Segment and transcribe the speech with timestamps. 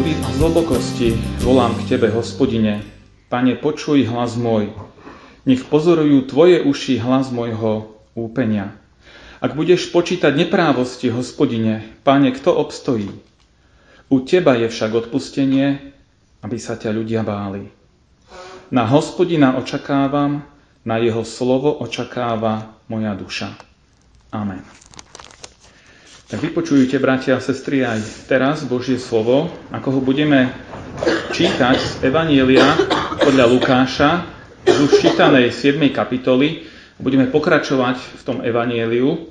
[0.00, 1.12] Z hlbokosti
[1.44, 2.80] volám k Tebe, hospodine.
[3.28, 4.72] Pane, počuj hlas môj.
[5.44, 8.72] Nech pozorujú Tvoje uši hlas môjho úpenia.
[9.44, 13.12] Ak budeš počítať neprávosti, hospodine, Pane, kto obstojí?
[14.08, 15.92] U Teba je však odpustenie,
[16.40, 17.68] aby sa ťa ľudia báli.
[18.72, 20.40] Na hospodina očakávam,
[20.80, 23.52] na jeho slovo očakáva moja duša.
[24.32, 24.64] Amen.
[26.30, 30.54] Tak vypočujte, bratia a sestry, aj teraz Božie slovo, ako ho budeme
[31.34, 32.70] čítať z Evanielia
[33.18, 34.10] podľa Lukáša,
[34.62, 35.90] z už čítanej 7.
[35.90, 36.70] kapitoly.
[37.02, 39.26] Budeme pokračovať v tom Evanieliu.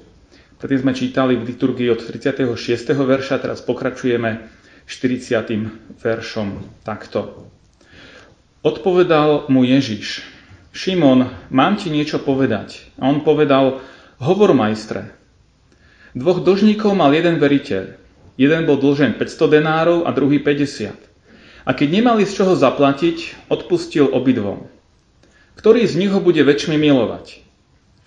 [0.59, 2.44] Tedy sme čítali v liturgii od 36.
[2.92, 4.52] verša, teraz pokračujeme
[4.83, 6.03] 40.
[6.03, 7.47] veršom takto.
[8.59, 10.20] Odpovedal mu Ježiš,
[10.75, 12.92] Šimon, mám ti niečo povedať.
[13.00, 13.80] A on povedal,
[14.20, 15.19] hovor majstre.
[16.17, 17.93] Dvoch dlžníkov mal jeden veriteľ.
[18.33, 20.97] Jeden bol dlžen 500 denárov a druhý 50.
[21.67, 24.65] A keď nemali z čoho zaplatiť, odpustil obidvom.
[25.53, 27.45] Ktorý z nich ho bude väčšmi milovať?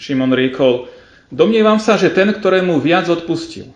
[0.02, 0.90] Šimon riekol,
[1.30, 3.70] domnievam sa, že ten, ktorému viac odpustil.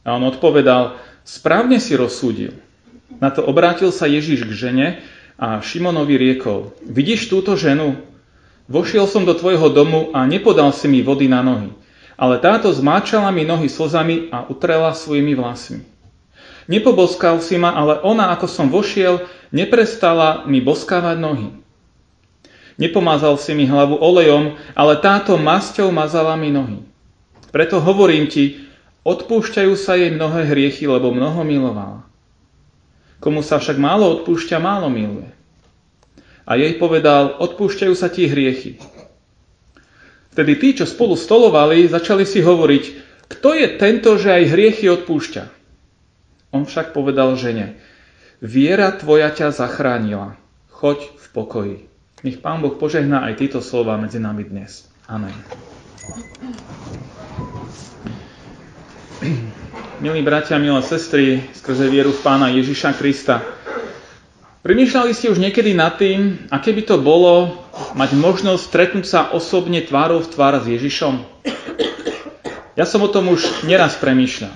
[0.00, 0.96] A on odpovedal,
[1.28, 2.56] správne si rozsúdil.
[3.20, 4.86] Na to obrátil sa Ježiš k žene
[5.36, 8.00] a Šimonovi riekol, vidíš túto ženu?
[8.64, 11.68] Vošiel som do tvojho domu a nepodal si mi vody na nohy
[12.16, 15.84] ale táto zmáčala mi nohy slzami a utrela svojimi vlasmi.
[16.66, 19.22] Nepoboskal si ma, ale ona, ako som vošiel,
[19.54, 21.48] neprestala mi boskávať nohy.
[22.76, 26.82] Nepomázal si mi hlavu olejom, ale táto masťou mazala mi nohy.
[27.54, 28.66] Preto hovorím ti,
[29.06, 32.04] odpúšťajú sa jej mnohé hriechy, lebo mnoho milovala.
[33.22, 35.30] Komu sa však málo odpúšťa, málo miluje.
[36.44, 38.76] A jej povedal, odpúšťajú sa ti hriechy.
[40.36, 42.84] Vtedy tí, čo spolu stolovali, začali si hovoriť,
[43.24, 45.48] kto je tento, že aj hriechy odpúšťa?
[46.52, 47.80] On však povedal žene,
[48.44, 50.36] viera tvoja ťa zachránila,
[50.68, 51.76] choď v pokoji.
[52.20, 54.84] Nech Pán Boh požehná aj tieto slova medzi nami dnes.
[55.08, 55.32] Amen.
[60.04, 63.40] Milí bratia, milé sestry, skrze vieru v Pána Ježiša Krista,
[64.66, 67.54] Premýšľali ste už niekedy nad tým, aké by to bolo
[67.94, 71.22] mať možnosť stretnúť sa osobne tvárou v tvár s Ježišom?
[72.74, 74.50] Ja som o tom už neraz premýšľal.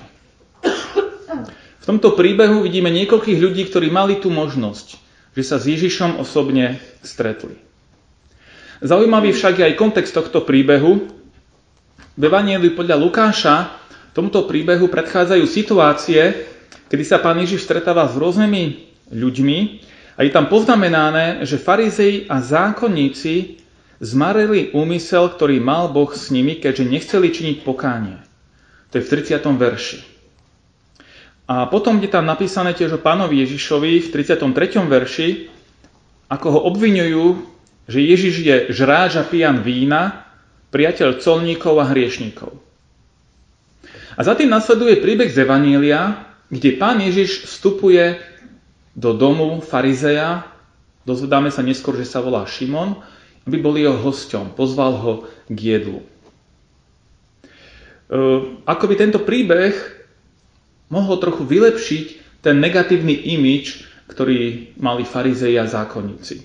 [1.79, 4.99] V tomto príbehu vidíme niekoľkých ľudí, ktorí mali tú možnosť,
[5.31, 7.55] že sa s Ježišom osobne stretli.
[8.83, 11.07] Zaujímavý však je aj kontext tohto príbehu.
[12.19, 13.55] V Evangeliu podľa Lukáša
[14.11, 16.51] tomuto príbehu predchádzajú situácie,
[16.91, 19.87] kedy sa pán Ježiš stretáva s rôznymi ľuďmi,
[20.21, 23.57] a je tam poznamenané, že farizei a zákonníci
[23.97, 28.21] zmarili úmysel, ktorý mal Boh s nimi, keďže nechceli činiť pokánie.
[28.93, 29.41] To je v 30.
[29.41, 29.99] verši.
[31.49, 34.85] A potom je tam napísané tiež o pánovi Ježišovi v 33.
[34.85, 35.29] verši,
[36.29, 37.41] ako ho obvinujú,
[37.89, 40.29] že Ježiš je žráč a pijan vína,
[40.69, 42.53] priateľ colníkov a hriešníkov.
[44.13, 48.30] A za tým nasleduje príbeh z Evanília, kde pán Ježiš vstupuje
[48.95, 50.47] do domu farizeja,
[51.07, 52.99] dozvedáme sa neskôr, že sa volá Šimon,
[53.47, 55.13] aby bol jeho hosťom, pozval ho
[55.49, 55.99] k jedlu.
[56.01, 56.05] E,
[58.67, 59.73] ako by tento príbeh
[60.91, 62.05] mohol trochu vylepšiť
[62.43, 66.43] ten negatívny imič, ktorý mali farizei a zákonníci.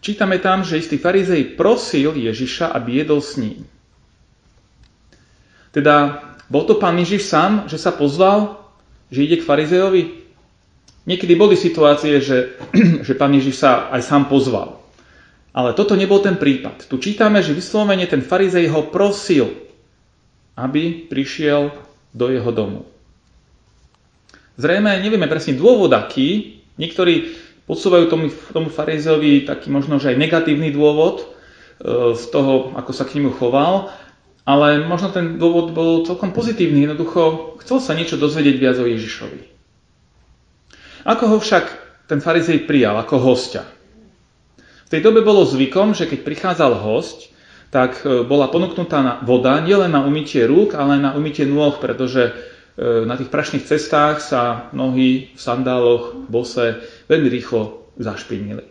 [0.00, 3.64] Čítame tam, že istý farizej prosil Ježiša, aby jedol s ním.
[5.72, 8.60] Teda bol to pán Ježiš sám, že sa pozval,
[9.08, 10.19] že ide k farizejovi?
[11.08, 12.60] Niekedy boli situácie, že,
[13.06, 14.80] že pán Ježiš sa aj sám pozval.
[15.50, 16.86] Ale toto nebol ten prípad.
[16.86, 19.50] Tu čítame, že vyslovene ten farizej ho prosil,
[20.54, 21.74] aby prišiel
[22.14, 22.86] do jeho domu.
[24.60, 26.60] Zrejme nevieme presne dôvod aký.
[26.76, 31.26] Niektorí podsúvajú tomu, tomu farizejovi taký možno, že aj negatívny dôvod e,
[32.14, 33.88] z toho, ako sa k nemu choval,
[34.44, 36.84] ale možno ten dôvod bol celkom pozitívny.
[36.86, 39.59] Jednoducho chcel sa niečo dozvedieť viac o Ježišovi.
[41.04, 41.64] Ako ho však
[42.10, 43.64] ten farizej prijal ako hostia?
[44.86, 47.30] V tej dobe bolo zvykom, že keď prichádzal host,
[47.70, 52.26] tak e, bola ponúknutá voda nielen na umytie rúk, ale aj na umytie nôh, pretože
[52.26, 52.32] e,
[53.06, 58.66] na tých prašných cestách sa nohy v sandáloch, bose veľmi rýchlo zašpinili.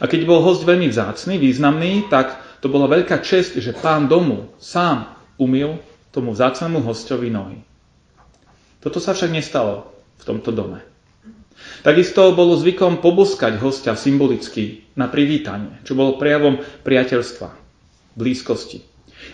[0.00, 4.52] A keď bol host veľmi vzácný, významný, tak to bola veľká čest, že pán domu
[4.60, 5.80] sám umil
[6.12, 7.64] tomu vzácnemu hostovi nohy.
[8.84, 9.88] Toto sa však nestalo
[10.20, 10.95] v tomto dome.
[11.82, 17.48] Takisto bolo zvykom poboskať hostia symbolicky na privítanie, čo bolo prejavom priateľstva,
[18.18, 18.82] blízkosti.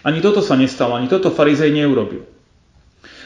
[0.06, 2.24] Ani toto sa nestalo, ani toto farizej neurobil.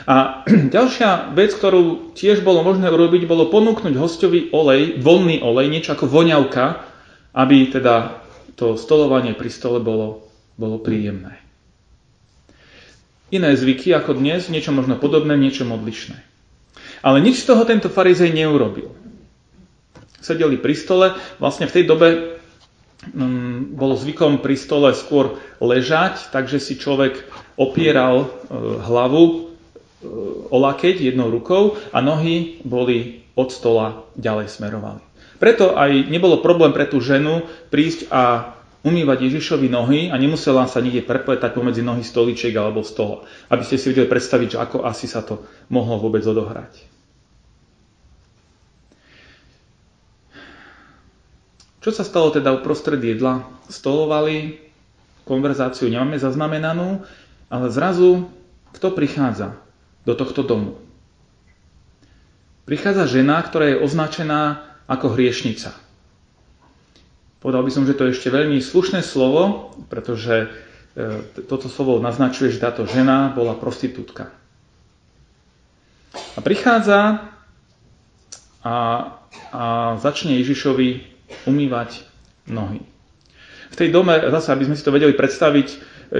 [0.06, 0.46] A
[0.76, 6.06] ďalšia vec, ktorú tiež bolo možné urobiť, bolo ponúknuť hostovi olej, voľný olej, niečo ako
[6.06, 6.64] voňavka,
[7.36, 8.22] aby teda
[8.56, 11.36] to stolovanie pri stole bolo, bolo príjemné.
[13.34, 16.35] Iné zvyky ako dnes, niečo možno podobné, niečo odlišné.
[17.00, 19.06] Ale nič z toho tento farizej neurobil
[20.26, 21.06] sedeli pri stole.
[21.38, 22.08] Vlastne v tej dobe
[23.14, 27.22] um, bolo zvykom pri stole skôr ležať, takže si človek
[27.54, 29.38] opieral uh, hlavu uh,
[30.50, 35.02] o lakeť jednou rukou a nohy boli od stola ďalej smerovali.
[35.36, 38.55] Preto aj nebolo problém pre tú ženu prísť a
[38.86, 43.26] umývať Ježišovi nohy a nemusela sa nikde prepletať pomedzi nohy stoličiek alebo stola.
[43.50, 46.86] Aby ste si vedeli predstaviť, že ako asi sa to mohlo vôbec odohrať.
[51.82, 53.46] Čo sa stalo teda uprostred jedla?
[53.66, 54.58] Stolovali,
[55.26, 57.02] konverzáciu nemáme zaznamenanú,
[57.50, 58.30] ale zrazu
[58.74, 59.58] kto prichádza
[60.06, 60.78] do tohto domu?
[62.66, 65.85] Prichádza žena, ktorá je označená ako hriešnica.
[67.40, 70.48] Povedal by som, že to je ešte veľmi slušné slovo, pretože
[70.96, 74.32] e, toto slovo naznačuje, že táto žena bola prostitútka.
[76.36, 77.28] A prichádza
[78.64, 78.76] a,
[79.52, 79.64] a
[80.00, 81.04] začne Ježišovi
[81.44, 82.02] umývať
[82.48, 82.80] nohy.
[83.72, 85.68] V tej dome, zase aby sme si to vedeli predstaviť,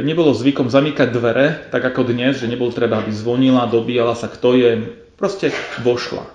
[0.03, 4.59] nebolo zvykom zamykať dvere, tak ako dnes, že nebolo treba, aby zvonila, dobíjala sa, kto
[4.59, 4.71] je,
[5.15, 6.27] proste vošla.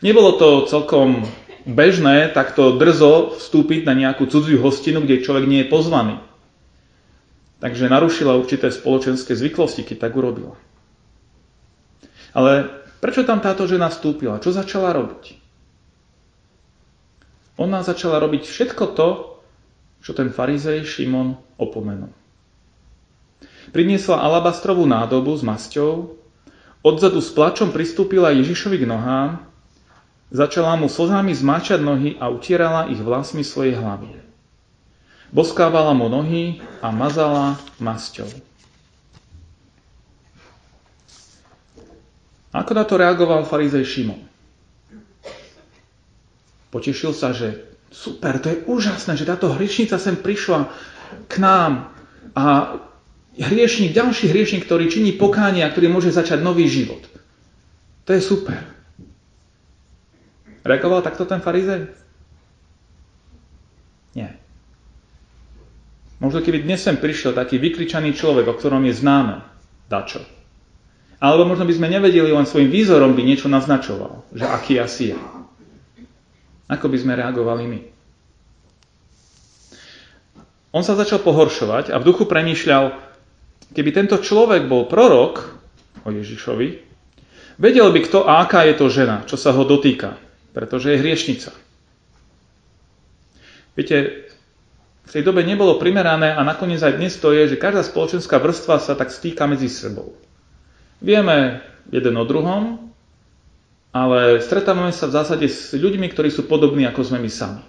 [0.00, 1.28] Nebolo to celkom
[1.68, 6.16] bežné takto drzo vstúpiť na nejakú cudziu hostinu, kde človek nie je pozvaný.
[7.60, 10.56] Takže narušila určité spoločenské zvyklosti, keď tak urobila.
[12.32, 12.70] Ale
[13.04, 14.40] prečo tam táto žena vstúpila?
[14.40, 15.36] Čo začala robiť?
[17.60, 19.08] Ona začala robiť všetko to,
[20.00, 22.08] čo ten farizej Šimon opomenul.
[23.70, 26.16] Priniesla alabastrovú nádobu s masťou,
[26.80, 29.49] odzadu s plačom pristúpila Ježišovi k nohám,
[30.30, 34.08] začala mu slzami zmáčať nohy a utierala ich vlasmi svojej hlavy.
[35.30, 38.26] Boskávala mu nohy a mazala masťou.
[42.50, 44.26] Ako na to reagoval farizej Šimon?
[46.74, 47.62] Potešil sa, že
[47.94, 50.70] super, to je úžasné, že táto hriešnica sem prišla
[51.30, 51.94] k nám
[52.34, 52.78] a
[53.38, 57.02] hriešnik, ďalší hriešnik, ktorý činí pokánie a ktorý môže začať nový život.
[58.06, 58.79] To je super.
[60.60, 61.88] Reagoval takto ten farizej?
[64.12, 64.36] Nie.
[66.20, 69.40] Možno keby dnes sem prišiel taký vykričaný človek, o ktorom je známe,
[69.88, 70.20] dačo.
[71.20, 75.18] Alebo možno by sme nevedeli, len svojim výzorom by niečo naznačoval, že aký asi je.
[76.68, 77.80] Ako by sme reagovali my?
[80.70, 82.94] On sa začal pohoršovať a v duchu premýšľal,
[83.74, 85.58] keby tento človek bol prorok
[86.06, 86.68] o Ježišovi,
[87.58, 90.14] vedel by kto a aká je to žena, čo sa ho dotýka,
[90.50, 91.50] pretože je hriešnica.
[93.78, 94.26] Viete,
[95.10, 98.78] v tej dobe nebolo primerané a nakoniec aj dnes to je, že každá spoločenská vrstva
[98.78, 100.14] sa tak stýka medzi sebou.
[101.02, 102.94] Vieme jeden o druhom,
[103.90, 107.62] ale stretávame sa v zásade s ľuďmi, ktorí sú podobní ako sme my sami.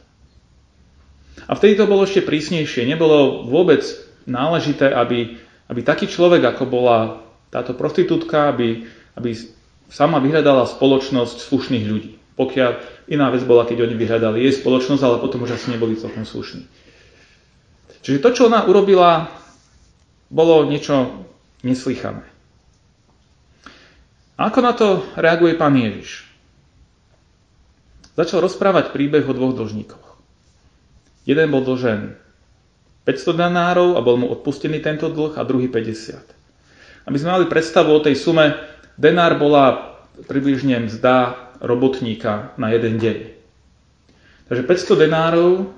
[1.49, 2.85] A vtedy to bolo ešte prísnejšie.
[2.85, 3.81] Nebolo vôbec
[4.29, 8.85] náležité, aby, aby taký človek, ako bola táto prostitútka, aby,
[9.17, 9.33] aby
[9.89, 12.20] sama vyhľadala spoločnosť slušných ľudí.
[12.39, 12.71] Pokiaľ
[13.11, 16.63] iná vec bola, keď oni vyhľadali jej spoločnosť, ale potom už asi neboli celkom slušní.
[18.01, 19.29] Čiže to, čo ona urobila,
[20.31, 21.27] bolo niečo
[21.61, 22.25] neslychané.
[24.39, 26.25] A ako na to reaguje pán Ježiš?
[28.17, 30.07] Začal rozprávať príbeh o dvoch dlžníkoch.
[31.29, 32.17] Jeden bol dlžen
[33.05, 37.05] 500 denárov a bol mu odpustený tento dlh a druhý 50.
[37.05, 38.57] Aby sme mali predstavu o tej sume,
[38.97, 43.17] denár bola približne mzda robotníka na jeden deň.
[44.49, 45.71] Takže 500 denárov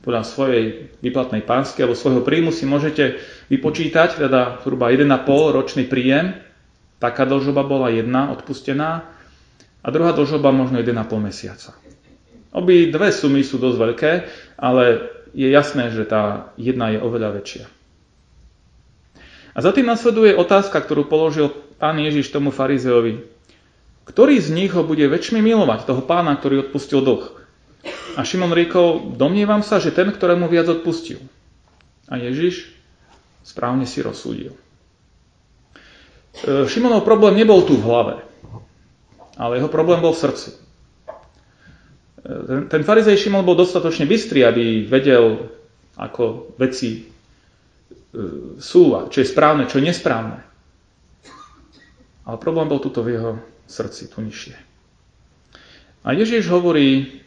[0.00, 3.20] podľa svojej výplatnej pásky alebo svojho príjmu si môžete
[3.52, 5.04] vypočítať, teda zhruba 1,5
[5.52, 6.40] ročný príjem,
[7.00, 9.08] Taká dlžoba bola jedna odpustená
[9.80, 11.72] a druhá dlžoba možno 1,5 mesiaca.
[12.52, 14.12] Obi dve sumy sú dosť veľké,
[14.60, 17.64] ale je jasné, že tá jedna je oveľa väčšia.
[19.56, 21.48] A za tým nasleduje otázka, ktorú položil
[21.80, 23.24] pán Ježiš tomu farizeovi.
[24.10, 27.30] Ktorý z nich ho bude väčšmi milovať, toho pána, ktorý odpustil dlh?
[28.18, 31.22] A Šimon riekol, domnievam sa, že ten, ktorému viac odpustil.
[32.10, 32.74] A Ježiš
[33.46, 34.58] správne si rozsúdil.
[36.42, 38.14] E, Šimonov problém nebol tu v hlave,
[39.38, 40.58] ale jeho problém bol v srdci.
[40.58, 40.58] E,
[42.50, 45.54] ten, ten farizej Šimon bol dostatočne bystrý, aby vedel,
[45.94, 47.02] ako veci e,
[48.58, 50.42] sú a čo je správne, čo je nesprávne.
[52.26, 53.32] Ale problém bol tuto v jeho
[53.70, 54.58] srdci, tu nižšie.
[56.02, 57.20] A Ježiš hovorí,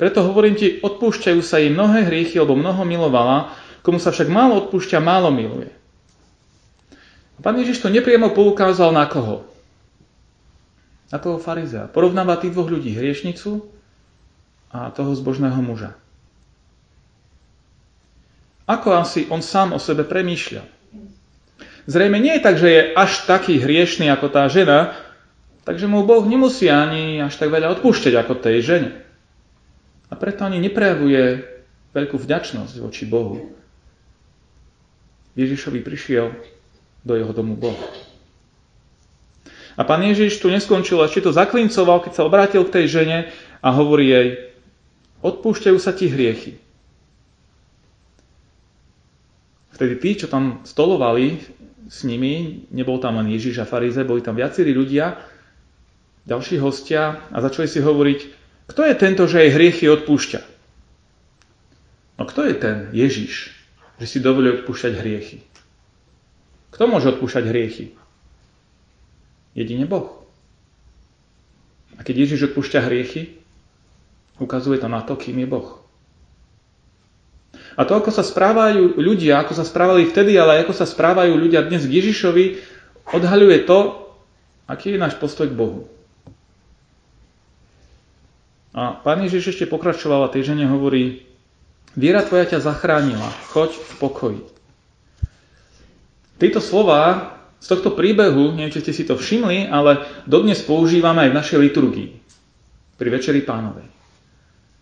[0.00, 3.52] preto hovorím ti, odpúšťajú sa jej mnohé hriechy, lebo mnoho milovala,
[3.84, 5.70] komu sa však málo odpúšťa, málo miluje.
[7.36, 9.44] A pán Ježiš to nepriamo poukázal na koho?
[11.12, 11.88] Na toho farizea.
[11.88, 13.64] Porovnáva tých dvoch ľudí, hriešnicu
[14.72, 15.96] a toho zbožného muža.
[18.70, 20.62] Ako asi on sám o sebe premýšľa?
[21.90, 24.94] Zrejme nie je tak, že je až taký hriešný ako tá žena,
[25.70, 28.90] takže mu Boh nemusí ani až tak veľa odpúšťať ako tej žene.
[30.10, 31.46] A preto ani neprejavuje
[31.94, 33.54] veľkú vďačnosť voči Bohu.
[35.38, 36.34] Ježišovi prišiel
[37.06, 37.78] do jeho domu Boh.
[39.78, 43.18] A pán Ježiš tu neskončil, ešte to zaklincoval, keď sa obrátil k tej žene
[43.62, 44.28] a hovorí jej,
[45.22, 46.58] odpúšťajú sa ti hriechy.
[49.78, 51.38] Vtedy tí, čo tam stolovali
[51.86, 55.29] s nimi, nebol tam len Ježiš a farize, boli tam viacerí ľudia,
[56.28, 58.20] ďalší hostia a začali si hovoriť,
[58.70, 60.40] kto je tento, že jej hriechy odpúšťa?
[62.20, 63.50] No kto je ten Ježiš,
[63.98, 65.42] že si dovolí odpúšťať hriechy?
[66.70, 67.86] Kto môže odpúšťať hriechy?
[69.56, 70.22] Jedine Boh.
[71.98, 73.40] A keď Ježiš odpúšťa hriechy,
[74.38, 75.80] ukazuje to na to, kým je Boh.
[77.74, 81.66] A to, ako sa správajú ľudia, ako sa správali vtedy, ale ako sa správajú ľudia
[81.66, 82.44] dnes k Ježišovi,
[83.10, 83.78] odhaľuje to,
[84.70, 85.90] aký je náš postoj k Bohu.
[88.70, 91.26] A pán Ježiš ešte pokračoval a tej žene hovorí,
[91.98, 94.42] viera tvoja ťa zachránila, choď v pokoji.
[96.38, 101.30] Tieto slova z tohto príbehu, neviem, či ste si to všimli, ale dodnes používame aj
[101.34, 102.10] v našej liturgii,
[102.96, 103.84] pri Večeri pánovej.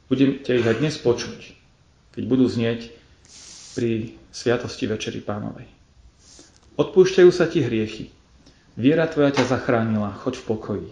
[0.07, 1.39] Budete ich aj dnes počuť,
[2.15, 2.93] keď budú znieť
[3.75, 5.67] pri Sviatosti Večeri pánovej.
[6.79, 8.15] Odpúšťajú sa ti hriechy.
[8.79, 10.89] Viera tvoja ťa zachránila, choď v pokoji.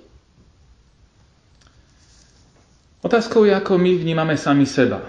[3.04, 5.04] Otázkou je, ako my vnímame sami seba.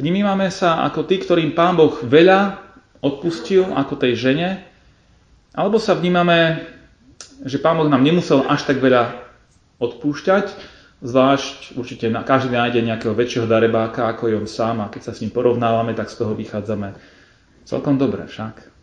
[0.00, 2.56] Vnímame sa ako tí, ktorým Pán Boh veľa
[3.04, 4.64] odpustil, ako tej žene,
[5.52, 6.64] alebo sa vnímame,
[7.44, 9.28] že Pán Boh nám nemusel až tak veľa
[9.76, 10.46] odpúšťať,
[11.04, 15.12] zvlášť určite na, každý nájde nejakého väčšieho darebáka, ako je on sám a keď sa
[15.16, 16.96] s ním porovnávame, tak z toho vychádzame
[17.64, 18.79] celkom dobre však.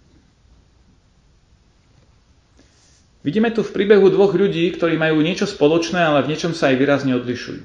[3.27, 6.79] Vidíme tu v príbehu dvoch ľudí, ktorí majú niečo spoločné, ale v niečom sa aj
[6.79, 7.59] výrazne odlišujú.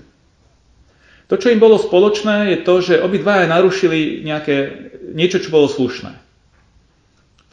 [1.30, 6.18] To, čo im bolo spoločné, je to, že obidvaja narušili nejaké, niečo, čo bolo slušné.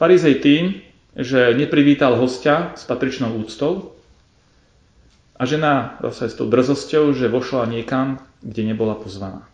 [0.01, 0.81] Farizej tým,
[1.13, 3.93] že neprivítal hostia s patričnou úctou
[5.37, 9.45] a žena zase s tou drzosťou, že vošla niekam, kde nebola pozvaná.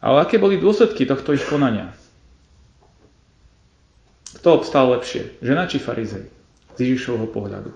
[0.00, 1.92] Ale aké boli dôsledky tohto ich konania?
[4.34, 5.38] Kto obstal lepšie?
[5.40, 6.26] Žena či farizej?
[6.74, 7.70] Z Ježišovho pohľadu.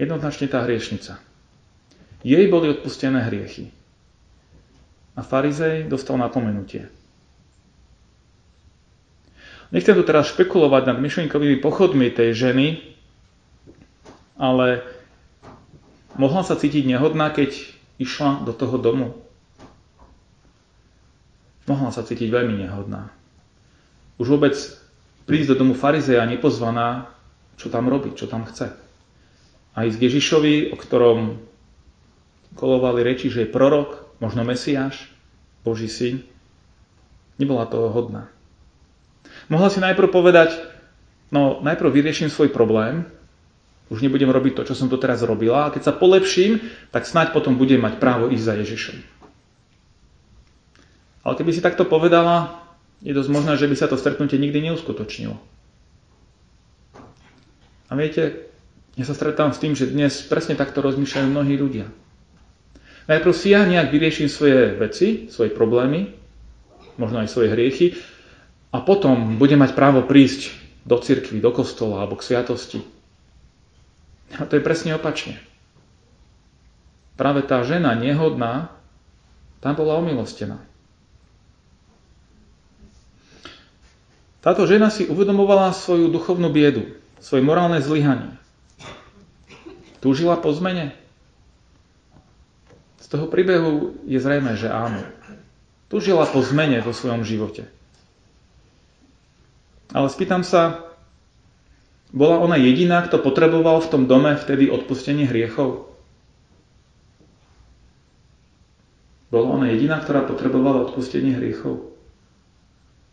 [0.00, 1.20] Jednoznačne tá hriešnica.
[2.26, 3.70] Jej boli odpustené hriechy.
[5.14, 6.90] A farizej dostal napomenutie.
[9.70, 12.66] Nechcem tu teraz špekulovať nad myšlienkovými pochodmi tej ženy,
[14.34, 14.82] ale
[16.18, 17.54] mohla sa cítiť nehodná, keď
[18.02, 19.14] išla do toho domu.
[21.70, 23.14] Mohla sa cítiť veľmi nehodná.
[24.20, 24.52] Už vôbec
[25.24, 27.08] prísť do domu farizeja nepozvaná,
[27.56, 28.76] čo tam robí, čo tam chce.
[29.72, 31.40] Aj z Ježišovi, o ktorom
[32.52, 35.08] kolovali reči, že je prorok, možno Mesiáš,
[35.64, 36.20] Boží syn,
[37.40, 38.28] nebola toho hodná.
[39.48, 40.52] Mohla si najprv povedať,
[41.32, 43.08] no najprv vyrieším svoj problém,
[43.88, 46.60] už nebudem robiť to, čo som to teraz robila, a keď sa polepším,
[46.92, 48.96] tak snáď potom budem mať právo ísť za Ježišom.
[51.24, 52.59] Ale keby si takto povedala,
[53.00, 55.36] je dosť možné, že by sa to stretnutie nikdy neuskutočnilo.
[57.90, 58.52] A viete,
[58.94, 61.90] ja sa stretávam s tým, že dnes presne takto rozmýšľajú mnohí ľudia.
[63.10, 66.14] Najprv si ja nejak vyrieším svoje veci, svoje problémy,
[66.94, 67.98] možno aj svoje hriechy,
[68.70, 70.54] a potom budem mať právo prísť
[70.86, 72.80] do cirkvi, do kostola alebo k sviatosti.
[74.38, 75.42] A to je presne opačne.
[77.18, 78.70] Práve tá žena nehodná,
[79.58, 80.69] tam bola omilostená.
[84.40, 88.40] Táto žena si uvedomovala svoju duchovnú biedu, svoje morálne zlyhanie.
[90.00, 90.96] Túžila po zmene?
[93.04, 95.04] Z toho príbehu je zrejme, že áno.
[95.92, 97.68] Túžila po zmene vo svojom živote.
[99.92, 100.88] Ale spýtam sa,
[102.16, 105.90] bola ona jediná, kto potreboval v tom dome vtedy odpustenie hriechov?
[109.28, 111.92] Bola ona jediná, ktorá potrebovala odpustenie hriechov?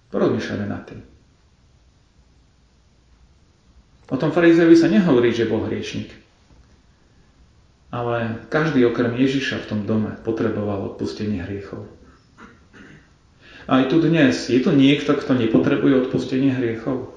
[0.09, 1.16] Porozmýšľame nad tým.
[4.07, 6.07] O tom farizejovi sa nehovorí, že bol hriešnik.
[7.91, 11.87] Ale každý okrem Ježiša v tom dome potreboval odpustenie hriechov.
[13.67, 17.11] Aj tu dnes, je tu niekto, kto nepotrebuje odpustenie hriechov?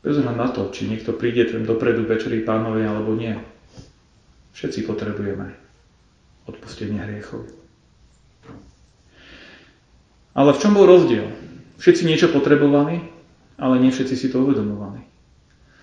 [0.00, 3.34] Bez na to, či niekto príde ten dopredu večerí pánovi alebo nie.
[4.54, 5.58] Všetci potrebujeme
[6.46, 7.50] odpustenie hriechov.
[10.38, 11.26] Ale v čom bol rozdiel?
[11.82, 13.09] Všetci niečo potrebovali,
[13.60, 15.04] ale nie všetci si to uvedomovali.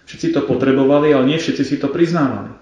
[0.09, 2.57] Všetci to potrebovali, ale nie všetci si to priznávali.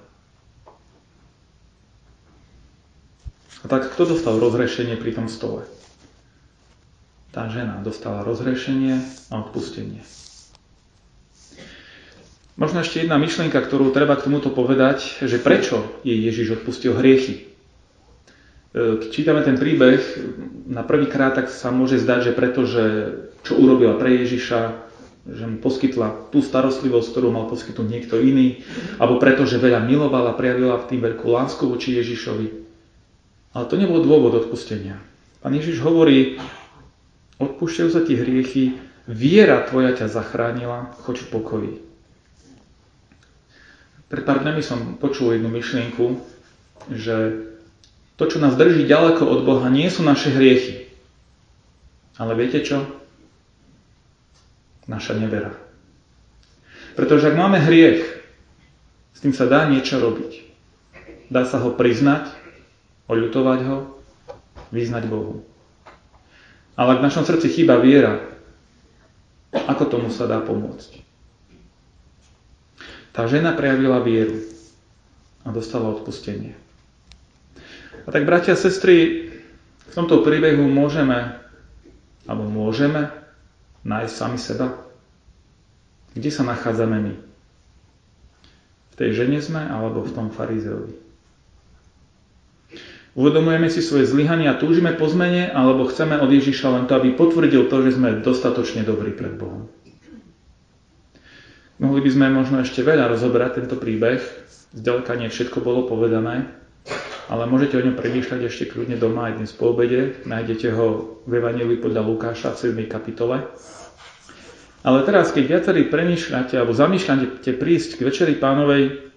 [3.63, 5.65] A tak kto dostal rozrešenie pri tom stole?
[7.34, 10.03] Tá žena dostala rozrešenie a odpustenie.
[12.55, 17.36] Možno ešte jedna myšlienka, ktorú treba k tomuto povedať, že prečo jej Ježiš odpustil hriechy.
[17.36, 20.00] E, keď čítame ten príbeh,
[20.63, 22.84] na prvý krát tak sa môže zdať, že pretože
[23.43, 24.84] čo urobila pre Ježiša,
[25.25, 28.62] že mu poskytla tú starostlivosť, ktorú mal poskytnúť niekto iný,
[29.01, 32.48] alebo preto, že veľa milovala, prejavila v tým veľkú lásku voči Ježišovi.
[33.58, 35.01] Ale to nebol dôvod odpustenia.
[35.41, 36.38] Pán Ježiš hovorí,
[37.41, 38.77] odpúšťajú sa ti hriechy,
[39.10, 41.74] viera tvoja ťa zachránila, choď v pokoji.
[44.05, 46.22] Pred pár dňami som počul jednu myšlienku,
[46.94, 47.50] že
[48.15, 50.88] to, čo nás drží ďaleko od Boha, nie sú naše hriechy.
[52.16, 52.85] Ale viete čo?
[54.85, 55.53] Naša nevera.
[56.95, 58.05] Pretože ak máme hriech,
[59.11, 60.45] s tým sa dá niečo robiť.
[61.27, 62.29] Dá sa ho priznať,
[63.09, 63.77] oľutovať ho,
[64.69, 65.41] vyznať Bohu.
[66.75, 68.21] Ale ak v našom srdci chýba viera,
[69.55, 71.01] ako tomu sa dá pomôcť?
[73.15, 74.43] Tá žena prejavila vieru
[75.48, 76.53] a dostala odpustenie.
[78.05, 79.31] A tak, bratia a sestry,
[79.89, 81.39] v tomto príbehu môžeme,
[82.27, 83.25] alebo môžeme
[83.85, 84.74] nájsť sami seba.
[86.17, 87.13] Kde sa nachádzame my?
[88.91, 91.05] V tej žene sme, alebo v tom farizeovi?
[93.15, 97.15] Uvedomujeme si svoje zlyhanie a túžime po zmene, alebo chceme od Ježiša len to, aby
[97.15, 99.71] potvrdil to, že sme dostatočne dobrí pred Bohom.
[101.79, 104.19] Mohli by sme možno ešte veľa rozoberať tento príbeh.
[104.75, 106.51] Zďaleka nie všetko bolo povedané,
[107.31, 110.22] ale môžete o ňom premýšľať ešte kľudne doma aj dnes po obede.
[110.25, 112.85] Nájdete ho v Evangeliu podľa Lukáša v 7.
[112.85, 113.46] kapitole.
[114.85, 119.09] Ale teraz, keď viacerí premýšľate alebo zamýšľate prísť k Večeri pánovej,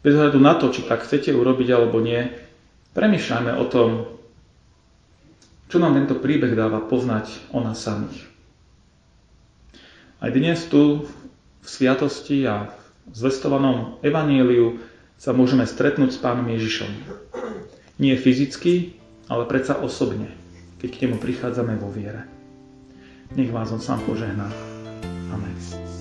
[0.00, 2.28] bez hľadu na to, či tak chcete urobiť alebo nie,
[2.90, 3.90] Premýšľajme o tom,
[5.70, 8.26] čo nám tento príbeh dáva poznať o nás samých.
[10.18, 11.06] Aj dnes tu
[11.62, 12.74] v sviatosti a
[13.06, 14.82] v zvestovanom evaníliu
[15.20, 16.88] sa môžeme stretnúť s Pánom Ježišom.
[18.00, 18.96] Nie fyzicky,
[19.28, 20.32] ale predsa osobne,
[20.80, 22.24] keď k nemu prichádzame vo viere.
[23.36, 24.48] Nech vás on sám požehná.
[25.28, 25.99] Amen.